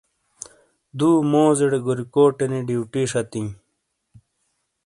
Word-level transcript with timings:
دُو 0.97 1.09
موزیڑے 1.31 1.79
گوریکوٹینی 1.85 2.59
ڈیوٹی 2.67 3.03
شتیِں۔ 3.11 3.49